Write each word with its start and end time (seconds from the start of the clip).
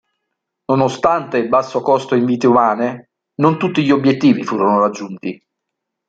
Nonostante 0.65 1.37
il 1.37 1.47
basso 1.47 1.81
costo 1.83 2.15
in 2.15 2.25
vite 2.25 2.47
umane, 2.47 3.11
non 3.35 3.59
tutti 3.59 3.83
gli 3.83 3.91
obiettivi 3.91 4.41
furono 4.43 4.79
raggiunti. 4.79 5.39